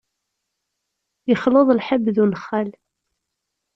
[1.29, 2.69] Yexleḍ lḥeb d unexxal.